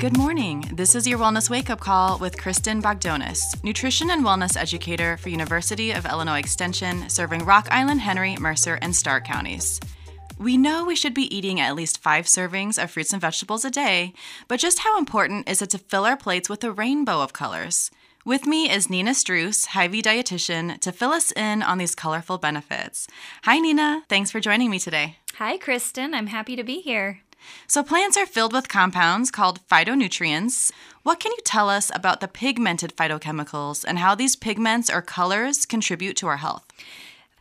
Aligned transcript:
Good 0.00 0.16
morning. 0.16 0.64
This 0.72 0.94
is 0.94 1.06
your 1.06 1.18
Wellness 1.18 1.50
Wake 1.50 1.68
Up 1.68 1.78
Call 1.78 2.18
with 2.18 2.38
Kristin 2.38 2.80
Bogdonas, 2.80 3.62
nutrition 3.62 4.08
and 4.08 4.24
wellness 4.24 4.56
educator 4.56 5.18
for 5.18 5.28
University 5.28 5.90
of 5.90 6.06
Illinois 6.06 6.38
Extension, 6.38 7.06
serving 7.10 7.44
Rock 7.44 7.68
Island, 7.70 8.00
Henry, 8.00 8.34
Mercer, 8.36 8.78
and 8.80 8.96
Stark 8.96 9.26
counties. 9.26 9.78
We 10.38 10.56
know 10.56 10.86
we 10.86 10.96
should 10.96 11.12
be 11.12 11.36
eating 11.36 11.60
at 11.60 11.74
least 11.74 12.02
five 12.02 12.24
servings 12.24 12.82
of 12.82 12.90
fruits 12.90 13.12
and 13.12 13.20
vegetables 13.20 13.66
a 13.66 13.70
day, 13.70 14.14
but 14.48 14.58
just 14.58 14.78
how 14.78 14.96
important 14.96 15.46
is 15.46 15.60
it 15.60 15.68
to 15.68 15.78
fill 15.78 16.06
our 16.06 16.16
plates 16.16 16.48
with 16.48 16.64
a 16.64 16.72
rainbow 16.72 17.20
of 17.20 17.34
colors? 17.34 17.90
With 18.24 18.46
me 18.46 18.70
is 18.70 18.88
Nina 18.88 19.10
Struess, 19.10 19.66
Hy-Vee 19.66 20.00
dietitian, 20.00 20.80
to 20.80 20.92
fill 20.92 21.10
us 21.10 21.30
in 21.32 21.62
on 21.62 21.76
these 21.76 21.94
colorful 21.94 22.38
benefits. 22.38 23.06
Hi, 23.44 23.58
Nina. 23.58 24.04
Thanks 24.08 24.30
for 24.30 24.40
joining 24.40 24.70
me 24.70 24.78
today. 24.78 25.18
Hi, 25.34 25.58
Kristin. 25.58 26.14
I'm 26.14 26.28
happy 26.28 26.56
to 26.56 26.64
be 26.64 26.80
here. 26.80 27.20
So, 27.66 27.82
plants 27.82 28.16
are 28.16 28.26
filled 28.26 28.52
with 28.52 28.68
compounds 28.68 29.30
called 29.30 29.66
phytonutrients. 29.68 30.72
What 31.02 31.20
can 31.20 31.32
you 31.32 31.38
tell 31.44 31.68
us 31.68 31.90
about 31.94 32.20
the 32.20 32.28
pigmented 32.28 32.96
phytochemicals 32.96 33.84
and 33.86 33.98
how 33.98 34.14
these 34.14 34.36
pigments 34.36 34.90
or 34.90 35.02
colors 35.02 35.66
contribute 35.66 36.16
to 36.16 36.26
our 36.26 36.38
health? 36.38 36.64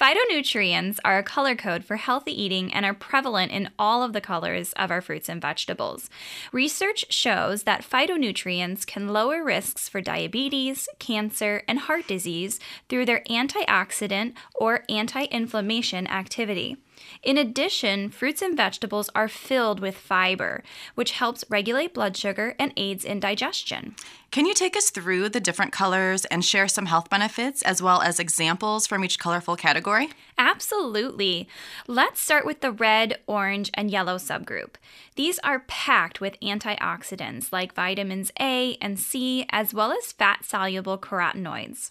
Phytonutrients 0.00 0.98
are 1.04 1.18
a 1.18 1.22
color 1.22 1.54
code 1.54 1.84
for 1.84 1.96
healthy 1.96 2.32
eating 2.32 2.72
and 2.72 2.86
are 2.86 2.94
prevalent 2.94 3.52
in 3.52 3.68
all 3.78 4.02
of 4.02 4.14
the 4.14 4.20
colors 4.22 4.72
of 4.72 4.90
our 4.90 5.02
fruits 5.02 5.28
and 5.28 5.42
vegetables. 5.42 6.08
Research 6.52 7.04
shows 7.12 7.64
that 7.64 7.82
phytonutrients 7.82 8.86
can 8.86 9.08
lower 9.08 9.44
risks 9.44 9.90
for 9.90 10.00
diabetes, 10.00 10.88
cancer, 10.98 11.64
and 11.68 11.80
heart 11.80 12.06
disease 12.06 12.58
through 12.88 13.04
their 13.04 13.20
antioxidant 13.28 14.32
or 14.54 14.84
anti 14.88 15.24
inflammation 15.24 16.06
activity. 16.06 16.78
In 17.22 17.38
addition, 17.38 18.10
fruits 18.10 18.42
and 18.42 18.56
vegetables 18.56 19.10
are 19.14 19.28
filled 19.28 19.80
with 19.80 19.96
fiber, 19.96 20.62
which 20.94 21.12
helps 21.12 21.44
regulate 21.48 21.94
blood 21.94 22.16
sugar 22.16 22.54
and 22.58 22.72
aids 22.76 23.04
in 23.04 23.20
digestion. 23.20 23.94
Can 24.30 24.46
you 24.46 24.54
take 24.54 24.76
us 24.76 24.90
through 24.90 25.28
the 25.28 25.40
different 25.40 25.72
colors 25.72 26.24
and 26.26 26.44
share 26.44 26.68
some 26.68 26.86
health 26.86 27.10
benefits 27.10 27.62
as 27.62 27.82
well 27.82 28.00
as 28.00 28.20
examples 28.20 28.86
from 28.86 29.04
each 29.04 29.18
colorful 29.18 29.56
category? 29.56 30.10
Absolutely. 30.40 31.46
Let's 31.86 32.18
start 32.18 32.46
with 32.46 32.62
the 32.62 32.72
red, 32.72 33.18
orange, 33.26 33.70
and 33.74 33.90
yellow 33.90 34.16
subgroup. 34.16 34.76
These 35.14 35.38
are 35.40 35.66
packed 35.68 36.22
with 36.22 36.40
antioxidants 36.40 37.52
like 37.52 37.74
vitamins 37.74 38.32
A 38.40 38.78
and 38.80 38.98
C, 38.98 39.44
as 39.50 39.74
well 39.74 39.92
as 39.92 40.12
fat 40.12 40.46
soluble 40.46 40.96
carotenoids. 40.96 41.90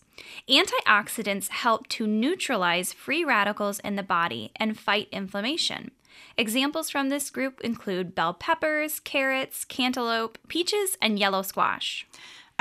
Antioxidants 0.49 1.49
help 1.49 1.87
to 1.89 2.07
neutralize 2.07 2.91
free 2.91 3.23
radicals 3.23 3.77
in 3.81 3.97
the 3.97 4.01
body 4.01 4.51
and 4.55 4.79
fight 4.79 5.09
inflammation. 5.11 5.91
Examples 6.35 6.89
from 6.89 7.09
this 7.09 7.29
group 7.29 7.61
include 7.61 8.15
bell 8.15 8.33
peppers, 8.33 8.99
carrots, 8.99 9.63
cantaloupe, 9.63 10.39
peaches, 10.47 10.97
and 10.99 11.19
yellow 11.19 11.43
squash. 11.43 12.07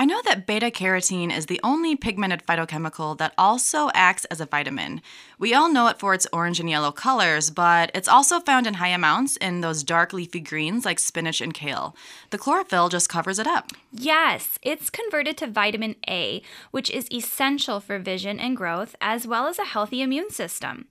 I 0.00 0.04
know 0.04 0.22
that 0.26 0.46
beta 0.46 0.70
carotene 0.70 1.36
is 1.36 1.46
the 1.46 1.58
only 1.64 1.96
pigmented 1.96 2.46
phytochemical 2.46 3.18
that 3.18 3.34
also 3.36 3.90
acts 3.94 4.24
as 4.26 4.40
a 4.40 4.46
vitamin. 4.46 5.02
We 5.40 5.54
all 5.54 5.72
know 5.72 5.88
it 5.88 5.98
for 5.98 6.14
its 6.14 6.24
orange 6.32 6.60
and 6.60 6.70
yellow 6.70 6.92
colors, 6.92 7.50
but 7.50 7.90
it's 7.94 8.06
also 8.06 8.38
found 8.38 8.68
in 8.68 8.74
high 8.74 8.94
amounts 8.94 9.36
in 9.38 9.60
those 9.60 9.82
dark 9.82 10.12
leafy 10.12 10.38
greens 10.38 10.84
like 10.84 11.00
spinach 11.00 11.40
and 11.40 11.52
kale. 11.52 11.96
The 12.30 12.38
chlorophyll 12.38 12.90
just 12.90 13.08
covers 13.08 13.40
it 13.40 13.48
up. 13.48 13.72
Yes, 13.92 14.56
it's 14.62 14.88
converted 14.88 15.36
to 15.38 15.48
vitamin 15.48 15.96
A, 16.08 16.42
which 16.70 16.90
is 16.90 17.10
essential 17.10 17.80
for 17.80 17.98
vision 17.98 18.38
and 18.38 18.56
growth, 18.56 18.94
as 19.00 19.26
well 19.26 19.48
as 19.48 19.58
a 19.58 19.64
healthy 19.64 20.00
immune 20.00 20.30
system. 20.30 20.86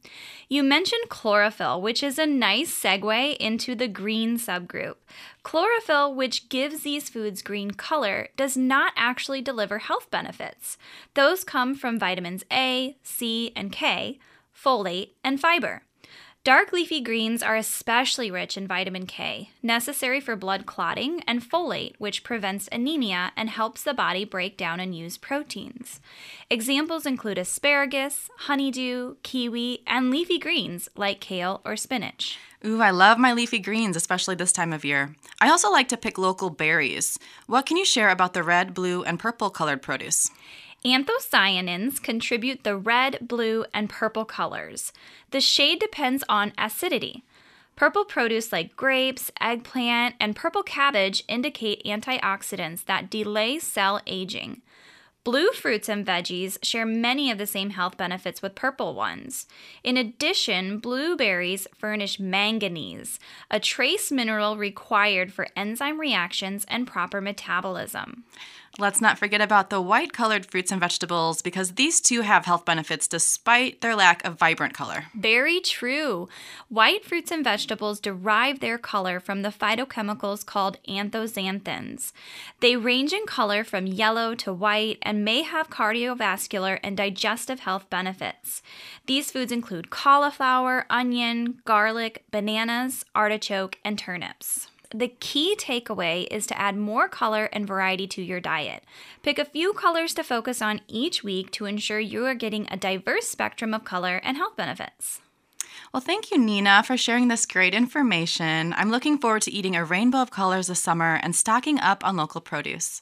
You 0.50 0.64
mentioned 0.64 1.08
chlorophyll, 1.08 1.82
which 1.82 2.04
is 2.04 2.20
a 2.20 2.26
nice 2.26 2.78
segue 2.78 3.38
into 3.38 3.74
the 3.74 3.88
green 3.88 4.38
subgroup. 4.38 4.96
Chlorophyll, 5.48 6.14
which 6.14 6.50
gives 6.50 6.82
these 6.82 7.08
foods 7.08 7.42
green 7.42 7.72
color, 7.72 8.28
does 8.36 8.58
not 8.58 8.92
actually 8.98 9.42
deliver 9.42 9.78
health 9.78 10.12
benefits. 10.12 10.78
Those 11.14 11.46
come 11.46 11.74
from 11.74 11.98
vitamins 11.98 12.44
A, 12.52 12.98
C, 13.02 13.54
and 13.56 13.72
K, 13.72 14.20
folate, 14.54 15.12
and 15.24 15.40
fiber. 15.40 15.84
Dark 16.48 16.72
leafy 16.72 17.02
greens 17.02 17.44
are 17.44 17.58
especially 17.58 18.32
rich 18.32 18.56
in 18.56 18.68
vitamin 18.68 19.06
K, 19.06 19.50
necessary 19.62 20.22
for 20.22 20.38
blood 20.38 20.66
clotting, 20.66 21.22
and 21.28 21.44
folate, 21.44 21.96
which 21.98 22.24
prevents 22.24 22.70
anemia 22.72 23.34
and 23.36 23.50
helps 23.50 23.84
the 23.84 23.94
body 23.94 24.24
break 24.24 24.56
down 24.56 24.80
and 24.80 24.96
use 24.96 25.18
proteins. 25.18 26.00
Examples 26.50 27.06
include 27.06 27.38
asparagus, 27.38 28.30
honeydew, 28.38 29.16
kiwi, 29.24 29.84
and 29.86 30.10
leafy 30.10 30.40
greens 30.40 30.88
like 30.96 31.20
kale 31.20 31.60
or 31.66 31.76
spinach. 31.76 32.40
Ooh, 32.66 32.82
I 32.82 32.92
love 32.92 33.18
my 33.18 33.34
leafy 33.34 33.60
greens, 33.60 33.98
especially 33.98 34.36
this 34.36 34.54
time 34.54 34.72
of 34.72 34.86
year. 34.86 35.18
I 35.42 35.50
also 35.50 35.70
like 35.70 35.90
to 35.90 35.98
pick 35.98 36.18
local 36.18 36.50
berries. 36.50 37.20
What 37.48 37.66
can 37.66 37.76
you 37.76 37.84
share 37.84 38.10
about 38.10 38.34
the 38.34 38.42
red, 38.42 38.74
blue, 38.74 39.04
and 39.04 39.20
purple 39.20 39.50
colored 39.50 39.82
produce? 39.82 40.32
Anthocyanins 40.86 42.02
contribute 42.02 42.64
the 42.64 42.78
red, 42.78 43.20
blue, 43.22 43.66
and 43.74 43.90
purple 43.90 44.26
colors. 44.26 44.94
The 45.32 45.42
shade 45.42 45.80
depends 45.80 46.24
on 46.30 46.54
acidity. 46.58 47.24
Purple 47.76 48.06
produce 48.06 48.52
like 48.52 48.76
grapes, 48.76 49.32
eggplant, 49.40 50.16
and 50.20 50.36
purple 50.36 50.64
cabbage 50.64 51.24
indicate 51.28 51.84
antioxidants 51.84 52.84
that 52.86 53.10
delay 53.10 53.60
cell 53.60 54.02
aging. 54.08 54.62
Blue 55.24 55.52
fruits 55.52 55.90
and 55.90 56.06
veggies 56.06 56.58
share 56.64 56.86
many 56.86 57.30
of 57.30 57.38
the 57.38 57.46
same 57.46 57.72
health 57.72 57.98
benefits 57.98 58.42
with 58.42 58.56
purple 58.56 58.96
ones. 58.96 59.46
In 59.84 59.98
addition, 59.98 60.80
blueberries 60.80 61.68
furnish 61.78 62.18
manganese, 62.18 63.20
a 63.52 63.60
trace 63.60 64.10
mineral 64.10 64.56
required 64.56 65.34
for 65.34 65.50
enzyme 65.54 66.00
reactions 66.00 66.66
and 66.70 66.88
proper 66.88 67.20
metabolism. 67.20 68.24
Let's 68.80 69.02
not 69.02 69.18
forget 69.18 69.42
about 69.42 69.72
the 69.72 69.82
white 69.82 70.14
colored 70.14 70.46
fruits 70.46 70.72
and 70.72 70.80
vegetables 70.80 71.42
because 71.42 71.72
these 71.72 72.00
too 72.00 72.22
have 72.22 72.46
health 72.46 72.64
benefits 72.64 73.08
despite 73.08 73.82
their 73.82 73.96
lack 73.96 74.24
of 74.24 74.38
vibrant 74.38 74.76
color. 74.76 75.06
Very 75.16 75.60
true. 75.60 76.30
White 76.70 77.04
fruits 77.04 77.32
and 77.32 77.44
vegetables 77.44 78.00
derive 78.00 78.60
their 78.60 78.78
color 78.78 79.20
from 79.20 79.42
the 79.42 79.50
phytochemicals 79.50 80.46
called 80.46 80.78
anthocyanins. 80.88 82.12
They 82.60 82.76
range 82.76 83.14
in 83.14 83.26
color 83.26 83.64
from 83.64 83.88
yellow 83.88 84.36
to 84.36 84.54
white 84.54 85.00
and 85.02 85.26
may 85.26 85.42
have 85.42 85.72
cardiovascular 85.72 86.80
and 86.84 86.96
digestive 86.96 87.62
health 87.62 87.90
benefits. 87.90 88.62
These 89.08 89.32
foods 89.32 89.52
include 89.52 89.90
cauliflower, 89.90 90.86
onion, 90.88 91.62
garlic, 91.66 92.26
bananas, 92.30 93.06
artichoke, 93.16 93.80
and 93.84 93.98
turnips. 93.98 94.68
The 94.92 95.10
key 95.10 95.58
takeaway 95.60 96.28
is 96.32 96.48
to 96.48 96.58
add 96.58 96.78
more 96.78 97.10
color 97.10 97.50
and 97.52 97.68
variety 97.68 98.08
to 98.08 98.22
your 98.22 98.40
diet. 98.40 98.86
Pick 99.22 99.38
a 99.38 99.46
few 99.46 99.74
colors 99.74 100.14
to 100.14 100.24
focus 100.24 100.62
on 100.62 100.80
each 100.88 101.26
week 101.26 101.52
to 101.52 101.66
ensure 101.66 102.00
you 102.00 102.26
are 102.26 102.34
getting 102.34 102.68
a 102.72 102.78
diverse 102.78 103.28
spectrum 103.28 103.74
of 103.74 103.84
color 103.84 104.22
and 104.24 104.38
health 104.38 104.56
benefits. 104.56 105.20
Well, 105.94 106.02
thank 106.02 106.32
you, 106.32 106.38
Nina, 106.38 106.84
for 106.84 106.96
sharing 106.96 107.28
this 107.28 107.46
great 107.46 107.74
information. 107.74 108.74
I'm 108.74 108.92
looking 108.92 109.18
forward 109.18 109.42
to 109.44 109.52
eating 109.52 109.76
a 109.76 109.84
rainbow 109.84 110.22
of 110.22 110.32
colors 110.32 110.68
this 110.68 110.82
summer 110.82 111.20
and 111.22 111.36
stocking 111.36 111.80
up 111.80 112.06
on 112.06 112.16
local 112.16 112.40
produce. 112.40 113.02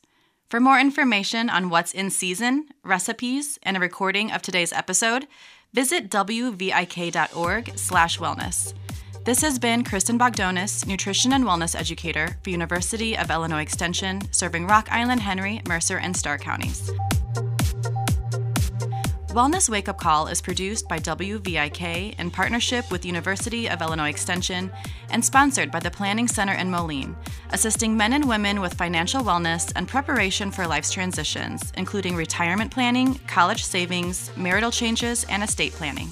For 0.49 0.59
more 0.59 0.79
information 0.79 1.49
on 1.49 1.69
what's 1.69 1.93
in 1.93 2.09
season, 2.09 2.69
recipes, 2.83 3.59
and 3.63 3.77
a 3.77 3.79
recording 3.79 4.31
of 4.31 4.41
today's 4.41 4.73
episode, 4.73 5.27
visit 5.73 6.09
wvik.org/wellness. 6.09 8.73
This 9.25 9.41
has 9.41 9.57
been 9.57 9.83
Kristin 9.83 10.19
Bogdonas, 10.19 10.85
nutrition 10.85 11.33
and 11.33 11.45
wellness 11.45 11.75
educator 11.75 12.37
for 12.43 12.51
University 12.51 13.17
of 13.17 13.31
Illinois 13.31 13.63
Extension, 13.63 14.21
serving 14.31 14.67
Rock 14.67 14.87
Island, 14.91 15.19
Henry, 15.19 15.63
Mercer, 15.67 15.97
and 15.97 16.15
Stark 16.15 16.41
counties. 16.41 16.91
Wellness 19.29 19.67
Wake 19.67 19.89
Up 19.89 19.97
Call 19.97 20.27
is 20.27 20.43
produced 20.43 20.87
by 20.87 20.99
WVIK 20.99 22.19
in 22.19 22.29
partnership 22.29 22.91
with 22.91 23.03
University 23.03 23.67
of 23.67 23.81
Illinois 23.81 24.09
Extension 24.09 24.71
and 25.09 25.25
sponsored 25.25 25.71
by 25.71 25.79
the 25.79 25.89
Planning 25.89 26.27
Center 26.27 26.53
in 26.53 26.69
Moline, 26.69 27.15
assisting 27.49 27.97
men 27.97 28.13
and 28.13 28.29
women 28.29 28.61
with 28.61 28.75
financial 28.75 29.23
wellness 29.23 29.73
and 29.75 29.87
preparation 29.87 30.51
for 30.51 30.67
life's 30.67 30.91
transitions, 30.91 31.73
including 31.77 32.15
retirement 32.15 32.69
planning, 32.69 33.15
college 33.25 33.63
savings, 33.65 34.29
marital 34.37 34.69
changes, 34.69 35.23
and 35.29 35.41
estate 35.41 35.73
planning. 35.73 36.11